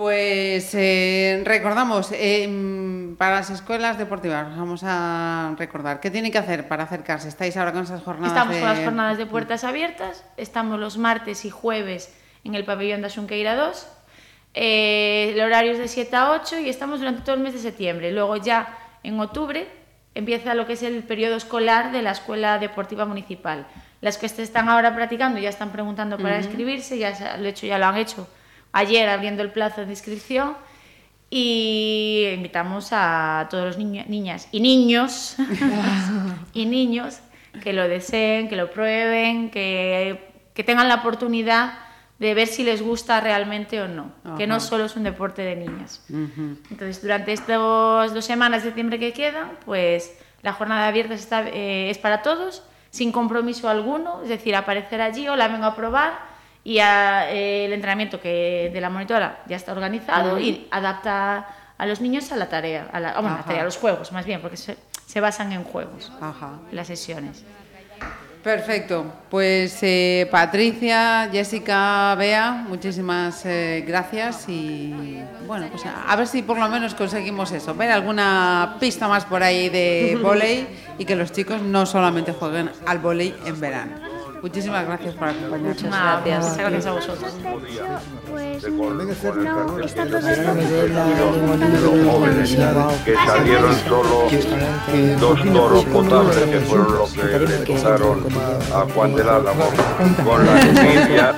[0.00, 2.46] Pues eh, recordamos, eh,
[3.20, 7.28] para las escuelas deportivas, vamos a recordar, ¿qué tienen que hacer para acercarse?
[7.28, 8.32] ¿Estáis ahora con esas jornadas?
[8.32, 8.60] Estamos de...
[8.62, 13.08] con las jornadas de puertas abiertas, estamos los martes y jueves en el pabellón de
[13.08, 13.88] Asunqueira 2,
[14.54, 17.58] eh, el horario es de 7 a 8 y estamos durante todo el mes de
[17.58, 18.10] septiembre.
[18.10, 19.68] Luego ya en octubre
[20.14, 23.66] empieza lo que es el periodo escolar de la Escuela Deportiva Municipal.
[24.00, 26.44] Las que están ahora practicando ya están preguntando para uh -huh.
[26.44, 27.10] inscribirse, ya,
[27.44, 28.26] hecho ya lo han hecho
[28.72, 30.56] ayer abriendo el plazo de inscripción
[31.30, 35.36] y invitamos a todos los niños, niñas y niños
[36.52, 37.20] y niños
[37.62, 41.78] que lo deseen, que lo prueben, que, que tengan la oportunidad
[42.18, 44.36] de ver si les gusta realmente o no, Ajá.
[44.36, 46.04] que no solo es un deporte de niñas.
[46.10, 46.56] Uh -huh.
[46.70, 51.90] Entonces, durante estas dos semanas de septiembre que quedan, pues la jornada abierta está, eh,
[51.90, 56.29] es para todos, sin compromiso alguno, es decir, aparecer allí o la vengo a probar
[56.64, 61.46] y a, eh, el entrenamiento que de la monitora ya está organizado y adapta
[61.78, 64.12] a los niños a la tarea, a, la, bueno, a, la tarea, a los juegos
[64.12, 66.58] más bien, porque se, se basan en juegos Ajá.
[66.72, 67.44] las sesiones.
[68.42, 69.04] Perfecto.
[69.28, 76.40] Pues eh, Patricia, Jessica, Bea, muchísimas eh, gracias y bueno, pues a, a, ver si
[76.40, 81.16] por lo menos conseguimos eso, ver alguna pista más por ahí de volei y que
[81.16, 84.09] los chicos no solamente jueguen al volei en verano.
[84.42, 85.82] Muchísimas gracias por acompañarnos.
[85.82, 86.44] Muchas gracias.
[86.44, 87.32] Muchas gracias a vosotros.
[88.30, 89.10] Pues no
[89.84, 92.56] está todo los jóvenes
[93.04, 94.28] que salieron solo
[95.20, 98.26] dos toros potables que fueron los que le tocaron
[98.74, 99.64] a Juan del Álamo
[100.24, 101.34] con la noticia.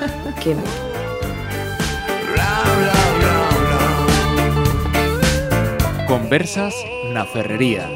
[6.06, 6.74] Conversas
[7.12, 7.88] na Ferrería.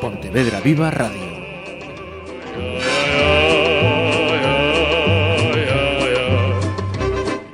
[0.00, 1.33] Pontevedra Viva Radio.